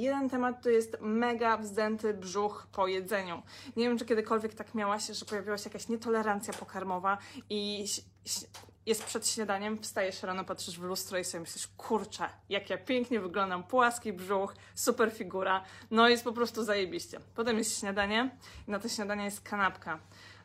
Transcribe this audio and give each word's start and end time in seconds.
Jeden 0.00 0.30
temat 0.30 0.62
to 0.62 0.70
jest 0.70 0.96
mega 1.00 1.56
wzdęty 1.56 2.14
brzuch 2.14 2.66
po 2.72 2.86
jedzeniu. 2.86 3.42
Nie 3.76 3.88
wiem, 3.88 3.98
czy 3.98 4.04
kiedykolwiek 4.04 4.54
tak 4.54 4.74
miałaś, 4.74 5.06
że 5.06 5.24
pojawiła 5.24 5.58
się 5.58 5.70
jakaś 5.70 5.88
nietolerancja 5.88 6.54
pokarmowa 6.54 7.18
i 7.50 7.86
jest 8.86 9.04
przed 9.04 9.28
śniadaniem, 9.28 9.78
wstajesz 9.82 10.22
rano, 10.22 10.44
patrzysz 10.44 10.78
w 10.78 10.82
lustro 10.82 11.18
i 11.18 11.24
sobie 11.24 11.40
myślisz, 11.40 11.68
kurczę, 11.76 12.28
jak 12.48 12.70
ja 12.70 12.78
pięknie 12.78 13.20
wyglądam, 13.20 13.64
płaski 13.64 14.12
brzuch, 14.12 14.54
super 14.74 15.12
figura, 15.12 15.64
no 15.90 16.08
jest 16.08 16.24
po 16.24 16.32
prostu 16.32 16.64
zajebiście. 16.64 17.20
Potem 17.34 17.58
jest 17.58 17.80
śniadanie 17.80 18.36
i 18.68 18.70
na 18.70 18.78
to 18.78 18.88
śniadanie 18.88 19.24
jest 19.24 19.40
kanapka. 19.40 19.98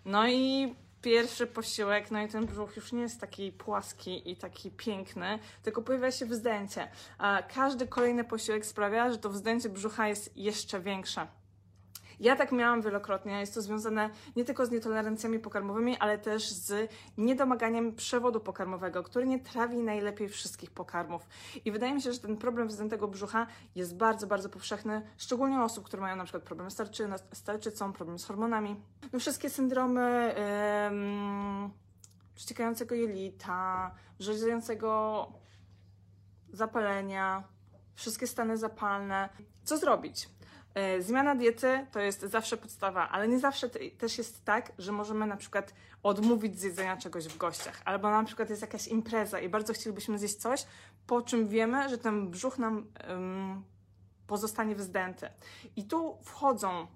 No 0.05 0.27
i 0.27 0.75
pierwszy 1.01 1.47
posiłek, 1.47 2.11
no 2.11 2.21
i 2.21 2.27
ten 2.27 2.45
brzuch 2.45 2.75
już 2.75 2.91
nie 2.91 3.01
jest 3.01 3.21
taki 3.21 3.51
płaski 3.51 4.31
i 4.31 4.35
taki 4.35 4.71
piękny, 4.71 5.39
tylko 5.63 5.81
pojawia 5.81 6.11
się 6.11 6.25
wzdęcie. 6.25 6.87
A 7.17 7.43
każdy 7.53 7.87
kolejny 7.87 8.23
posiłek 8.23 8.65
sprawia, 8.65 9.11
że 9.11 9.17
to 9.17 9.29
wzdęcie 9.29 9.69
brzucha 9.69 10.07
jest 10.07 10.37
jeszcze 10.37 10.79
większe. 10.79 11.27
Ja 12.21 12.35
tak 12.35 12.51
miałam 12.51 12.81
wielokrotnie. 12.81 13.39
Jest 13.39 13.53
to 13.53 13.61
związane 13.61 14.09
nie 14.35 14.45
tylko 14.45 14.65
z 14.65 14.71
nietolerancjami 14.71 15.39
pokarmowymi, 15.39 15.97
ale 15.97 16.17
też 16.17 16.51
z 16.51 16.91
niedomaganiem 17.17 17.95
przewodu 17.95 18.39
pokarmowego, 18.39 19.03
który 19.03 19.27
nie 19.27 19.39
trawi 19.39 19.77
najlepiej 19.77 20.29
wszystkich 20.29 20.71
pokarmów. 20.71 21.27
I 21.65 21.71
wydaje 21.71 21.93
mi 21.93 22.01
się, 22.01 22.13
że 22.13 22.19
ten 22.19 22.37
problem 22.37 22.67
wzdętego 22.67 23.07
brzucha 23.07 23.47
jest 23.75 23.97
bardzo, 23.97 24.27
bardzo 24.27 24.49
powszechny, 24.49 25.01
szczególnie 25.17 25.59
u 25.59 25.63
osób, 25.63 25.85
które 25.85 26.01
mają 26.01 26.15
na 26.15 26.23
przykład 26.23 26.43
problem 26.43 26.71
z 26.71 26.75
tarczy- 26.75 27.17
z 27.33 27.43
tarczycą, 27.43 27.93
problem 27.93 28.19
z 28.19 28.25
hormonami. 28.25 28.75
No 29.13 29.19
wszystkie 29.19 29.49
syndromy 29.49 30.35
przeciekającego 32.35 32.95
jelita, 32.95 33.91
rzeźdzącego 34.19 35.27
zapalenia, 36.53 37.43
wszystkie 37.95 38.27
stany 38.27 38.57
zapalne. 38.57 39.29
Co 39.63 39.77
zrobić? 39.77 40.29
E, 40.73 41.01
Zmiana 41.01 41.35
diety 41.35 41.85
to 41.91 41.99
jest 41.99 42.21
zawsze 42.21 42.57
podstawa, 42.57 43.09
ale 43.09 43.27
nie 43.27 43.39
zawsze 43.39 43.69
te- 43.69 43.79
też 43.91 44.17
jest 44.17 44.45
tak, 44.45 44.71
że 44.77 44.91
możemy 44.91 45.25
na 45.27 45.37
przykład 45.37 45.73
odmówić 46.03 46.59
z 46.59 46.63
jedzenia 46.63 46.97
czegoś 46.97 47.27
w 47.27 47.37
gościach, 47.37 47.81
albo 47.85 48.11
na 48.11 48.23
przykład 48.23 48.49
jest 48.49 48.61
jakaś 48.61 48.87
impreza 48.87 49.39
i 49.39 49.49
bardzo 49.49 49.73
chcielibyśmy 49.73 50.19
zjeść 50.19 50.35
coś, 50.35 50.65
po 51.07 51.21
czym 51.21 51.47
wiemy, 51.47 51.89
że 51.89 51.97
ten 51.97 52.29
brzuch 52.29 52.57
nam 52.57 52.87
ym, 53.09 53.63
pozostanie 54.27 54.75
wzdęty. 54.75 55.29
I 55.75 55.83
tu 55.83 56.17
wchodzą 56.23 56.87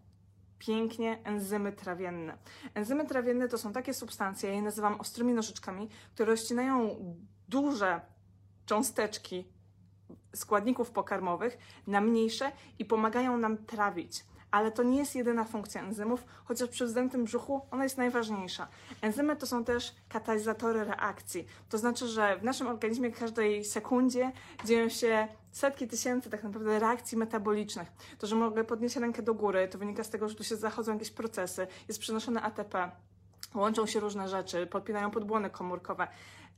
pięknie 0.59 1.19
enzymy 1.23 1.71
trawienne. 1.71 2.37
Enzymy 2.73 3.05
trawienne 3.07 3.47
to 3.49 3.57
są 3.57 3.73
takie 3.73 3.93
substancje, 3.93 4.49
ja 4.49 4.55
je 4.55 4.61
nazywam 4.61 4.99
ostrymi 4.99 5.33
nożyczkami, 5.33 5.89
które 6.13 6.31
rozcinają 6.31 6.95
duże 7.49 8.01
cząsteczki 8.65 9.54
składników 10.35 10.91
pokarmowych 10.91 11.57
na 11.87 12.01
mniejsze 12.01 12.51
i 12.79 12.85
pomagają 12.85 13.37
nam 13.37 13.57
trawić. 13.57 14.25
Ale 14.51 14.71
to 14.71 14.83
nie 14.83 14.97
jest 14.97 15.15
jedyna 15.15 15.43
funkcja 15.43 15.81
enzymów, 15.81 16.25
chociaż 16.45 16.69
przy 16.69 16.85
wzdętym 16.85 17.23
brzuchu 17.23 17.61
ona 17.71 17.83
jest 17.83 17.97
najważniejsza. 17.97 18.67
Enzymy 19.01 19.35
to 19.35 19.45
są 19.45 19.63
też 19.63 19.95
katalizatory 20.09 20.83
reakcji. 20.83 21.45
To 21.69 21.77
znaczy, 21.77 22.07
że 22.07 22.37
w 22.37 22.43
naszym 22.43 22.67
organizmie 22.67 23.11
każdej 23.11 23.65
sekundzie 23.65 24.31
dzieją 24.65 24.89
się 24.89 25.27
setki 25.51 25.87
tysięcy 25.87 26.29
tak 26.29 26.43
naprawdę 26.43 26.79
reakcji 26.79 27.17
metabolicznych. 27.17 27.91
To, 28.19 28.27
że 28.27 28.35
mogę 28.35 28.63
podnieść 28.63 28.95
rękę 28.95 29.21
do 29.21 29.33
góry, 29.33 29.67
to 29.67 29.77
wynika 29.77 30.03
z 30.03 30.09
tego, 30.09 30.29
że 30.29 30.35
tu 30.35 30.43
się 30.43 30.55
zachodzą 30.55 30.93
jakieś 30.93 31.11
procesy, 31.11 31.67
jest 31.87 31.99
przenoszone 31.99 32.41
ATP, 32.41 32.91
łączą 33.55 33.85
się 33.85 33.99
różne 33.99 34.29
rzeczy, 34.29 34.67
podpinają 34.67 35.11
podbłony 35.11 35.49
komórkowe. 35.49 36.07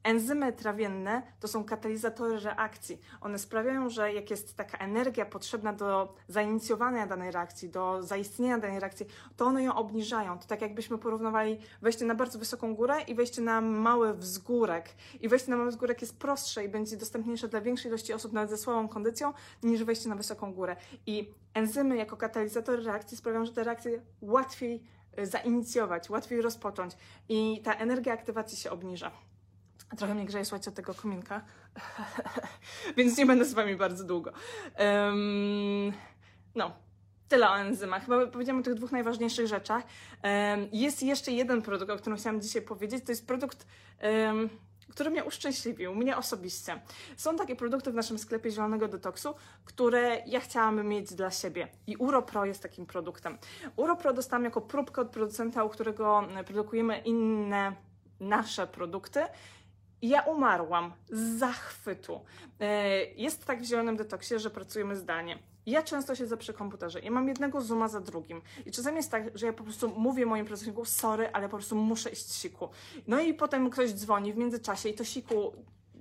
Enzymy 0.03 0.53
trawienne 0.53 1.21
to 1.39 1.47
są 1.47 1.63
katalizatory 1.63 2.39
reakcji. 2.39 3.01
One 3.21 3.39
sprawiają, 3.39 3.89
że 3.89 4.13
jak 4.13 4.29
jest 4.29 4.57
taka 4.57 4.77
energia 4.77 5.25
potrzebna 5.25 5.73
do 5.73 6.15
zainicjowania 6.27 7.07
danej 7.07 7.31
reakcji, 7.31 7.69
do 7.69 8.03
zaistnienia 8.03 8.57
danej 8.57 8.79
reakcji, 8.79 9.05
to 9.37 9.45
one 9.45 9.63
ją 9.63 9.75
obniżają. 9.75 10.39
To 10.39 10.47
tak 10.47 10.61
jakbyśmy 10.61 10.97
porównywali 10.97 11.59
wejście 11.81 12.05
na 12.05 12.15
bardzo 12.15 12.39
wysoką 12.39 12.75
górę 12.75 13.01
i 13.01 13.15
wejście 13.15 13.41
na 13.41 13.61
mały 13.61 14.13
wzgórek. 14.13 14.89
I 15.21 15.29
wejście 15.29 15.51
na 15.51 15.57
mały 15.57 15.69
wzgórek 15.69 16.01
jest 16.01 16.19
prostsze 16.19 16.65
i 16.65 16.69
będzie 16.69 16.97
dostępniejsze 16.97 17.47
dla 17.47 17.61
większej 17.61 17.89
ilości 17.89 18.13
osób 18.13 18.33
nawet 18.33 18.49
ze 18.49 18.57
słabą 18.57 18.87
kondycją 18.87 19.33
niż 19.63 19.83
wejście 19.83 20.09
na 20.09 20.15
wysoką 20.15 20.53
górę. 20.53 20.75
I 21.05 21.33
enzymy 21.53 21.97
jako 21.97 22.17
katalizatory 22.17 22.83
reakcji 22.83 23.17
sprawiają, 23.17 23.45
że 23.45 23.53
te 23.53 23.63
reakcje 23.63 24.01
łatwiej 24.21 24.83
y, 25.19 25.25
zainicjować, 25.25 26.09
łatwiej 26.09 26.41
rozpocząć 26.41 26.93
i 27.29 27.61
ta 27.63 27.73
energia 27.73 28.13
aktywacji 28.13 28.57
się 28.57 28.71
obniża. 28.71 29.11
Trochę 29.97 30.15
mnie 30.15 30.25
grzeje, 30.25 30.45
słuchajcie, 30.45 30.69
od 30.69 30.75
tego 30.75 30.93
kominka, 30.93 31.41
więc 32.97 33.17
nie 33.17 33.25
będę 33.25 33.45
z 33.45 33.53
Wami 33.53 33.75
bardzo 33.75 34.03
długo. 34.03 34.31
Em, 34.75 35.93
no, 36.55 36.71
tyle 37.27 37.49
o 37.49 37.57
enzymach. 37.57 38.05
Chyba 38.05 38.27
powiedziałam 38.27 38.59
o 38.59 38.63
tych 38.63 38.73
dwóch 38.73 38.91
najważniejszych 38.91 39.47
rzeczach. 39.47 39.83
Em, 40.21 40.67
jest 40.71 41.03
jeszcze 41.03 41.31
jeden 41.31 41.61
produkt, 41.61 41.91
o 41.91 41.97
którym 41.97 42.17
chciałam 42.17 42.41
dzisiaj 42.41 42.61
powiedzieć. 42.61 43.05
To 43.05 43.11
jest 43.11 43.27
produkt, 43.27 43.67
em, 43.99 44.49
który 44.89 45.09
mnie 45.09 45.23
uszczęśliwił, 45.23 45.95
mnie 45.95 46.17
osobiście. 46.17 46.81
Są 47.17 47.35
takie 47.35 47.55
produkty 47.55 47.91
w 47.91 47.95
naszym 47.95 48.17
sklepie 48.17 48.51
Zielonego 48.51 48.87
Detoksu, 48.87 49.35
które 49.65 50.21
ja 50.25 50.39
chciałam 50.39 50.87
mieć 50.87 51.13
dla 51.13 51.31
siebie. 51.31 51.67
I 51.87 51.97
UroPro 51.97 52.45
jest 52.45 52.63
takim 52.63 52.85
produktem. 52.85 53.37
UroPro 53.75 54.13
dostałam 54.13 54.43
jako 54.43 54.61
próbkę 54.61 55.01
od 55.01 55.09
producenta, 55.09 55.63
u 55.63 55.69
którego 55.69 56.23
produkujemy 56.45 56.97
inne 56.97 57.75
nasze 58.19 58.67
produkty. 58.67 59.19
I 60.01 60.09
ja 60.09 60.21
umarłam 60.21 60.93
z 61.09 61.39
zachwytu. 61.39 62.21
E, 62.59 63.05
Jest 63.05 63.45
tak 63.45 63.61
w 63.61 63.65
zielonym 63.65 63.97
detoksie, 63.97 64.39
że 64.39 64.49
pracujemy 64.49 64.95
zdalnie. 64.95 65.39
Ja 65.65 65.83
często 65.83 66.15
siedzę 66.15 66.37
przy 66.37 66.53
komputerze. 66.53 66.99
Ja 66.99 67.11
mam 67.11 67.27
jednego 67.27 67.61
zooma 67.61 67.87
za 67.87 67.99
drugim. 68.01 68.41
I 68.65 68.71
czasami 68.71 68.97
jest 68.97 69.11
tak, 69.11 69.37
że 69.37 69.45
ja 69.45 69.53
po 69.53 69.63
prostu 69.63 69.89
mówię 69.89 70.25
moim 70.25 70.45
pracownikom, 70.45 70.85
sorry, 70.85 71.29
ale 71.33 71.49
po 71.49 71.57
prostu 71.57 71.75
muszę 71.75 72.09
iść 72.09 72.31
siku. 72.33 72.69
No 73.07 73.19
i 73.21 73.33
potem 73.33 73.69
ktoś 73.69 73.93
dzwoni 73.93 74.33
w 74.33 74.37
międzyczasie 74.37 74.89
i 74.89 74.93
to 74.93 75.03
siku 75.03 75.53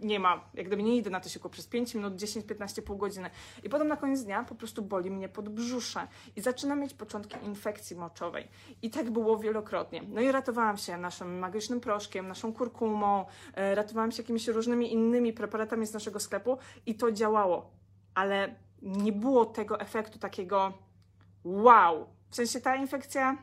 nie 0.02 0.20
ma, 0.20 0.50
jak 0.54 0.66
gdyby 0.66 0.82
nie 0.82 0.96
idę 0.96 1.10
na 1.10 1.20
to 1.20 1.28
siku 1.28 1.50
przez 1.50 1.66
5 1.66 1.94
minut, 1.94 2.16
10, 2.16 2.46
15, 2.46 2.82
pół 2.82 2.96
godziny. 2.96 3.30
I 3.62 3.68
potem 3.68 3.88
na 3.88 3.96
koniec 3.96 4.24
dnia 4.24 4.44
po 4.44 4.54
prostu 4.54 4.82
boli 4.82 5.10
mnie 5.10 5.28
podbrzusze 5.28 6.08
i 6.36 6.40
zaczynam 6.40 6.80
mieć 6.80 6.94
początki 6.94 7.36
infekcji 7.46 7.96
moczowej. 7.96 8.48
I 8.82 8.90
tak 8.90 9.10
było 9.10 9.38
wielokrotnie. 9.38 10.02
No 10.08 10.20
i 10.20 10.32
ratowałam 10.32 10.76
się 10.76 10.96
naszym 10.96 11.38
magicznym 11.38 11.80
proszkiem, 11.80 12.28
naszą 12.28 12.52
kurkumą, 12.52 13.24
e, 13.54 13.74
ratowałam 13.74 14.12
się 14.12 14.22
jakimiś 14.22 14.48
różnymi 14.48 14.92
innymi 14.92 15.32
preparatami 15.32 15.86
z 15.86 15.92
naszego 15.92 16.20
sklepu 16.20 16.58
i 16.86 16.94
to 16.94 17.12
działało. 17.12 17.70
Ale 18.14 18.54
nie 18.82 19.12
było 19.12 19.46
tego 19.46 19.80
efektu 19.80 20.18
takiego 20.18 20.72
wow. 21.44 22.06
W 22.30 22.36
sensie 22.36 22.60
ta 22.60 22.76
infekcja 22.76 23.36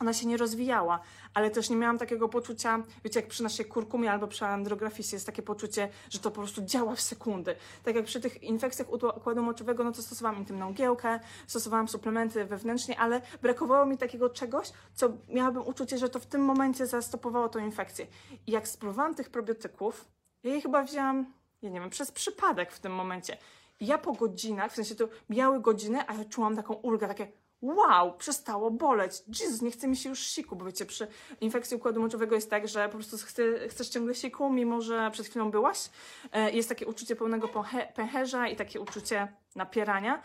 ona 0.00 0.12
się 0.12 0.26
nie 0.26 0.36
rozwijała, 0.36 1.00
ale 1.34 1.50
też 1.50 1.70
nie 1.70 1.76
miałam 1.76 1.98
takiego 1.98 2.28
poczucia, 2.28 2.82
wiecie, 3.04 3.20
jak 3.20 3.28
przy 3.28 3.42
naszej 3.42 3.66
kurkumie 3.66 4.12
albo 4.12 4.26
przy 4.26 4.44
andrografisie 4.44 5.16
jest 5.16 5.26
takie 5.26 5.42
poczucie, 5.42 5.88
że 6.10 6.18
to 6.18 6.30
po 6.30 6.40
prostu 6.40 6.62
działa 6.62 6.94
w 6.94 7.00
sekundy. 7.00 7.56
Tak 7.84 7.94
jak 7.94 8.04
przy 8.04 8.20
tych 8.20 8.42
infekcjach 8.42 8.88
ukła- 8.88 9.16
układu 9.16 9.42
moczowego, 9.42 9.84
no 9.84 9.92
to 9.92 10.02
stosowałam 10.02 10.38
intymną 10.38 10.72
giełkę, 10.72 11.20
stosowałam 11.46 11.88
suplementy 11.88 12.44
wewnętrznie, 12.44 13.00
ale 13.00 13.20
brakowało 13.42 13.86
mi 13.86 13.98
takiego 13.98 14.30
czegoś, 14.30 14.72
co 14.94 15.08
miałabym 15.28 15.66
uczucie, 15.66 15.98
że 15.98 16.08
to 16.08 16.18
w 16.18 16.26
tym 16.26 16.40
momencie 16.44 16.86
zastopowało 16.86 17.48
tą 17.48 17.58
infekcję. 17.58 18.06
I 18.46 18.52
jak 18.52 18.68
spróbowałam 18.68 19.14
tych 19.14 19.30
probiotyków, 19.30 20.04
ja 20.42 20.54
je 20.54 20.60
chyba 20.60 20.82
wzięłam, 20.82 21.32
ja 21.62 21.70
nie 21.70 21.80
wiem, 21.80 21.90
przez 21.90 22.12
przypadek 22.12 22.72
w 22.72 22.80
tym 22.80 22.92
momencie. 22.94 23.38
I 23.80 23.86
ja 23.86 23.98
po 23.98 24.12
godzinach, 24.12 24.72
w 24.72 24.74
sensie 24.74 24.94
to 24.94 25.08
miały 25.28 25.60
godziny, 25.60 26.08
a 26.08 26.14
ja 26.14 26.24
czułam 26.24 26.56
taką 26.56 26.74
ulgę, 26.74 27.08
takie 27.08 27.32
wow, 27.62 28.16
przestało 28.16 28.70
boleć. 28.70 29.12
Jezus, 29.40 29.62
nie 29.62 29.70
chce 29.70 29.88
mi 29.88 29.96
się 29.96 30.08
już 30.08 30.18
siku, 30.20 30.56
bo 30.56 30.64
wiecie, 30.64 30.86
przy 30.86 31.08
infekcji 31.40 31.76
układu 31.76 32.00
moczowego 32.00 32.34
jest 32.34 32.50
tak, 32.50 32.68
że 32.68 32.88
po 32.88 32.94
prostu 32.94 33.16
chce, 33.18 33.68
chcesz 33.68 33.88
ciągle 33.88 34.14
siku, 34.14 34.50
mimo 34.50 34.80
że 34.80 35.10
przed 35.12 35.26
chwilą 35.26 35.50
byłaś. 35.50 35.90
E, 36.32 36.50
Jest 36.50 36.68
takie 36.68 36.86
uczucie 36.86 37.16
pełnego 37.16 37.46
pęche- 37.48 37.92
pęcherza 37.92 38.48
i 38.48 38.56
takie 38.56 38.80
uczucie 38.80 39.32
napierania. 39.54 40.22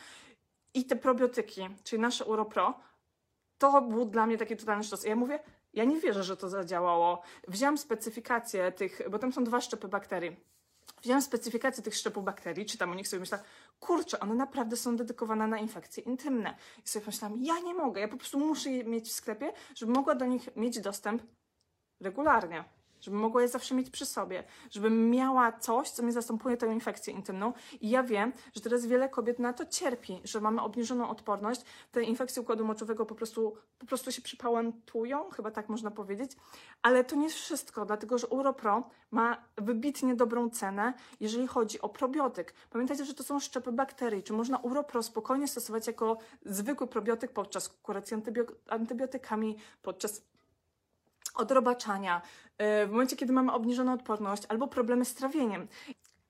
I 0.74 0.86
te 0.86 0.96
probiotyki, 0.96 1.70
czyli 1.84 2.02
nasze 2.02 2.26
UroPro, 2.26 2.80
to 3.58 3.82
był 3.82 4.06
dla 4.06 4.26
mnie 4.28 4.38
taki 4.38 4.58
totalny 4.58 4.84
sztos. 4.84 5.06
I 5.06 5.10
ja 5.10 5.16
mówię, 5.16 5.40
ja 5.74 5.84
nie 5.84 6.00
wierzę, 6.00 6.24
że 6.24 6.38
to 6.38 6.50
zadziałało. 6.50 7.22
Wziąłam 7.48 7.78
specyfikację 7.78 8.72
tych, 8.72 9.02
bo 9.10 9.20
tam 9.20 9.34
są 9.34 9.44
dwa 9.44 9.62
szczepy 9.62 9.88
bakterii. 9.88 10.36
Wziąłam 11.02 11.22
specyfikację 11.22 11.84
tych 11.84 11.96
szczepów 11.96 12.24
bakterii, 12.24 12.66
czytam 12.66 12.92
o 12.92 12.96
nich 12.96 13.08
sobie 13.08 13.20
myślę, 13.20 13.40
kurczę, 13.82 14.20
one 14.20 14.36
naprawdę 14.36 14.78
są 14.78 14.96
dedykowane 14.96 15.48
na 15.48 15.58
infekcje 15.58 16.04
intymne. 16.04 16.56
I 16.86 16.90
sobie 16.90 17.06
myślałam, 17.06 17.38
ja 17.42 17.60
nie 17.60 17.74
mogę, 17.74 18.02
ja 18.02 18.08
po 18.08 18.18
prostu 18.18 18.40
muszę 18.40 18.70
je 18.70 18.84
mieć 18.84 19.10
w 19.10 19.12
sklepie, 19.12 19.54
żeby 19.76 19.92
mogła 19.92 20.16
do 20.16 20.26
nich 20.26 20.56
mieć 20.56 20.80
dostęp 20.80 21.24
regularnie. 22.00 22.64
Żebym 23.02 23.20
mogła 23.20 23.42
je 23.42 23.48
zawsze 23.48 23.76
mieć 23.76 23.90
przy 23.90 24.06
sobie, 24.06 24.44
żebym 24.72 25.10
miała 25.10 25.52
coś, 25.52 25.90
co 25.90 26.04
mi 26.04 26.12
zastępuje 26.12 26.58
tę 26.58 26.68
infekcję 26.74 27.14
intymną. 27.14 27.54
I 27.82 27.90
ja 27.90 28.04
wiem, 28.04 28.34
że 28.54 28.62
teraz 28.62 28.86
wiele 28.86 29.10
kobiet 29.10 29.40
na 29.40 29.54
to 29.54 29.66
cierpi, 29.66 30.22
że 30.24 30.42
mamy 30.42 30.62
obniżoną 30.62 31.10
odporność. 31.10 31.62
Te 31.92 32.04
infekcje 32.04 32.42
układu 32.42 32.66
moczowego 32.66 33.06
po 33.06 33.16
prostu, 33.16 33.58
po 33.80 33.86
prostu 33.86 34.12
się 34.12 34.22
przypałętują, 34.22 35.30
chyba 35.30 35.52
tak 35.52 35.70
można 35.70 35.92
powiedzieć. 35.92 36.32
Ale 36.82 37.04
to 37.04 37.16
nie 37.16 37.30
wszystko, 37.30 37.86
dlatego 37.86 38.18
że 38.18 38.28
UroPro 38.28 38.90
ma 39.12 39.38
wybitnie 39.58 40.16
dobrą 40.16 40.50
cenę, 40.50 40.94
jeżeli 41.20 41.48
chodzi 41.48 41.82
o 41.82 41.90
probiotyk. 41.90 42.54
Pamiętajcie, 42.70 43.06
że 43.06 43.14
to 43.14 43.24
są 43.24 43.40
szczepy 43.40 43.72
bakterii. 43.72 44.24
Czy 44.24 44.34
można 44.34 44.58
UroPro 44.58 45.04
spokojnie 45.04 45.48
stosować 45.48 45.88
jako 45.88 46.18
zwykły 46.46 46.88
probiotyk 46.88 47.32
podczas 47.32 47.70
kuracji 47.70 48.18
antybio- 48.18 48.54
antybiotykami, 48.68 49.58
podczas 49.82 50.31
odrobaczania, 51.36 52.22
yy, 52.60 52.88
w 52.88 52.92
momencie, 52.92 53.16
kiedy 53.16 53.34
mamy 53.34 53.52
obniżoną 53.52 53.94
odporność 53.94 54.44
albo 54.50 54.68
problemy 54.68 55.06
z 55.06 55.14
trawieniem. 55.14 55.68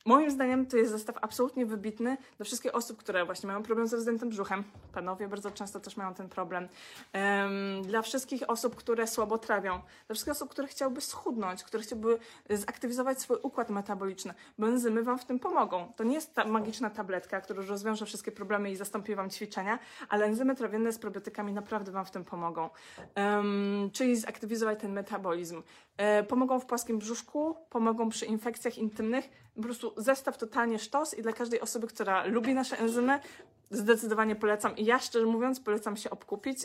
Moim 0.06 0.32
zdaniem 0.32 0.66
to 0.66 0.78
jest 0.78 0.92
zestaw 0.92 1.16
absolutnie 1.22 1.66
wybitny 1.66 2.18
dla 2.38 2.44
wszystkich 2.44 2.76
osób, 2.76 2.98
które 2.98 3.26
właśnie 3.26 3.48
mają 3.48 3.64
problem 3.64 3.88
ze 3.88 3.98
wzdętym 3.98 4.30
brzuchem. 4.30 4.64
Panowie 4.94 5.28
bardzo 5.28 5.52
często 5.52 5.80
też 5.80 5.98
mają 5.98 6.14
ten 6.14 6.30
problem. 6.30 6.68
Em, 7.14 7.82
dla 7.84 8.02
wszystkich 8.02 8.50
osób, 8.50 8.76
które 8.76 9.08
słabo 9.08 9.38
trawią. 9.38 9.82
Dla 10.08 10.14
wszystkich 10.14 10.32
osób, 10.32 10.50
które 10.50 10.68
chciałyby 10.68 11.02
schudnąć, 11.02 11.64
które 11.64 11.84
chciałyby 11.84 12.20
zaktywizować 12.50 13.22
swój 13.22 13.38
układ 13.42 13.70
metaboliczny. 13.70 14.34
Bo 14.58 14.68
enzymy 14.68 15.04
Wam 15.04 15.20
w 15.20 15.26
tym 15.26 15.40
pomogą. 15.40 15.94
To 15.96 16.04
nie 16.04 16.16
jest 16.16 16.34
ta 16.34 16.46
magiczna 16.46 16.90
tabletka, 16.90 17.42
która 17.42 17.64
rozwiąże 17.66 18.06
wszystkie 18.06 18.32
problemy 18.32 18.72
i 18.72 18.76
zastąpi 18.76 19.16
Wam 19.16 19.30
ćwiczenia, 19.30 19.80
ale 20.10 20.26
enzymy 20.26 20.56
trawienne 20.56 20.92
z 20.92 20.98
probiotykami 20.98 21.54
naprawdę 21.54 21.92
Wam 21.92 22.06
w 22.06 22.12
tym 22.12 22.26
pomogą. 22.26 22.70
Em, 23.16 23.90
czyli 23.94 24.16
zaktywizować 24.16 24.80
ten 24.80 24.94
metabolizm. 24.94 25.62
E, 25.98 26.24
pomogą 26.24 26.60
w 26.60 26.66
płaskim 26.66 27.00
brzuszku, 27.00 27.56
pomogą 27.70 28.10
przy 28.10 28.26
infekcjach 28.26 28.78
intymnych. 28.78 29.30
Po 29.56 29.62
prostu 29.62 29.94
zestaw 29.98 30.38
totalnie 30.38 30.80
sztos 30.80 31.14
i 31.14 31.22
dla 31.22 31.34
każdej 31.34 31.62
osoby, 31.62 31.88
która 31.88 32.26
lubi 32.26 32.54
nasze 32.54 32.80
enzymy, 32.80 33.20
zdecydowanie 33.72 34.36
polecam. 34.36 34.78
I 34.78 34.86
ja 34.86 35.00
szczerze 35.00 35.26
mówiąc 35.26 35.60
polecam 35.60 35.98
się 35.98 36.10
obkupić, 36.10 36.60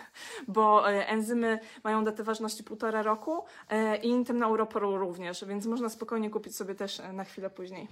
bo 0.48 0.92
e, 0.92 1.08
enzymy 1.08 1.58
mają 1.84 2.04
datę 2.04 2.24
ważności 2.24 2.64
półtora 2.64 3.02
roku 3.02 3.44
e, 3.68 3.96
i 3.96 4.08
intymna 4.08 4.48
uroporu 4.48 4.98
również, 4.98 5.44
więc 5.44 5.66
można 5.66 5.88
spokojnie 5.88 6.30
kupić 6.30 6.56
sobie 6.56 6.74
też 6.74 7.00
e, 7.00 7.12
na 7.12 7.24
chwilę 7.24 7.50
później. 7.50 7.88